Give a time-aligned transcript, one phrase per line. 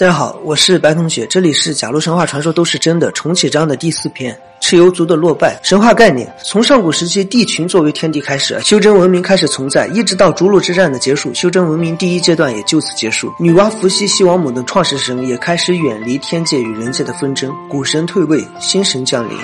[0.00, 5.60] 大家好，我是白同学，这里是《假如神话传说都是真的》重启章的第四篇——蚩尤族的落败。
[5.62, 13.30] 神话概念从上古时期地群作为天地开始，修真文明开始存在，一直到逐鹿之战的结束，修真文明第一阶段也就此结束。
[13.38, 19.36] 女娲、伏羲、西王母等创始神也开始远离天界与人界的纷争，古神退位，新神降临。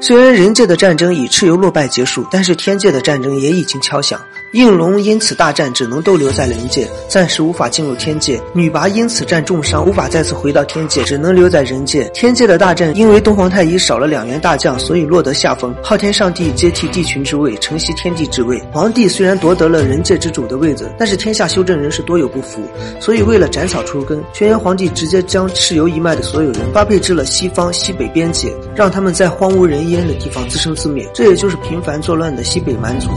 [0.00, 4.20] 虽然人界的战争以蚩尤落败结束，但是天界的战争也已经敲响。
[4.56, 8.40] 应龙因此大战，只能逗留在人界，暂时无法进入天界。
[8.54, 12.04] 女娲因此战重伤，无法再次回到天界，只能留在人界。
[12.14, 15.74] 天界的大战，因为东皇太一少了两员大将，所以落得下风。
[15.82, 18.58] 昊天上帝接替帝群之位，承袭天地之位。
[18.72, 22.62] 皇帝虽然夺得了人界之主的位子，但是天下修真人是多有不服，
[22.98, 31.06] 所以为了斩草除根，轩辕皇帝直接将蚩尤一脉的所有人发配至了西方西北边界，让他们在荒无人烟的地方自生自灭。
[31.12, 33.10] 这也就是频繁作乱的西北蛮族。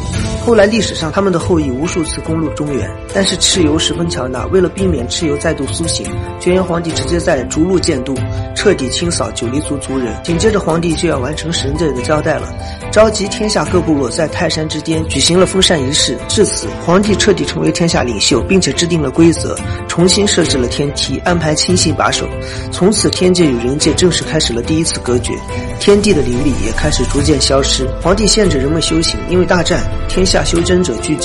[0.45, 1.28] 后来历史上他们。
[1.31, 4.45] 的后裔无数次攻入中原，但是蚩尤十分强大。
[4.47, 6.05] 为了避免蚩尤再度苏醒，
[6.39, 8.15] 轩辕皇帝直接在逐鹿建都，
[8.55, 10.13] 彻底清扫九黎族族人。
[10.23, 12.47] 紧接着，皇帝就要完成神界的交代了，
[12.91, 16.17] 召集天下各部落在泰山之巅举行了封禅仪式。
[16.27, 19.55] 至此，皇帝彻底成为天下领袖，并且制定了规则，
[19.87, 22.27] 重新设置了天梯，安排亲信把守。
[22.71, 25.33] 从此，天界与人界正式开始了第一次隔绝，
[25.79, 27.87] 天地的灵力也开始逐渐消失。
[28.01, 31.17] 皇帝限制人们修行，因为大战，天下修真者聚。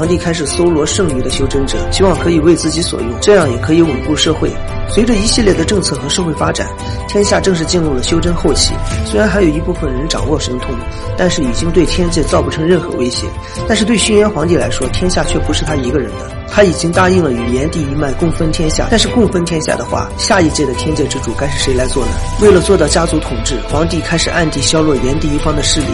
[0.00, 4.50] 皇帝开始搜罗剩余的修真者，希望可以为自己所用，这样也可以稳固社会。
[4.88, 6.66] 随着一系列的政策和社会发展，
[7.06, 8.72] 天下正式进入了修真后期。
[9.04, 10.74] 虽然还有一部分人掌握神通，
[11.18, 13.26] 但是已经对天界造不成任何威胁。
[13.68, 16.30] 但是对轩辕皇帝来说，天下却不是他一个人的。
[16.48, 22.12] 他已经答应了与炎帝一脉共分天下，但是共分天下的话，下一届的天界之主该是谁来做呢？
[22.40, 25.88] 为了做到家族统治，皇帝开始暗地削弱炎帝一方的势力，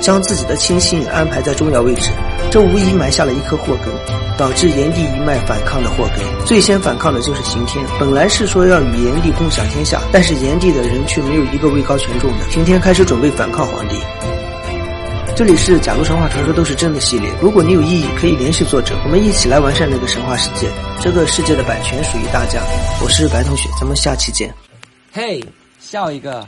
[0.00, 2.10] 将自己的亲信安排在重要位置，
[2.50, 3.92] 这无疑埋下了一颗祸根，
[4.36, 6.46] 导致炎帝一脉反抗的祸根。
[6.46, 13.96] 最先反抗的就是刑天，本来是说要与炎帝共享天下，但是炎帝的人却没有一个位高权重的，刑天开始准备反抗皇帝。
[15.34, 17.32] 这里是《假如神话传说都是真的》系列。
[17.40, 20.68] 如果你有异议，可以联系作者，我们一起来完善这个神话世界。
[21.00, 22.60] 这个世界的版权属于大家。
[23.02, 24.54] 我是白同学，咱们下期见。
[25.10, 25.42] 嘿，
[25.80, 26.46] 笑一个。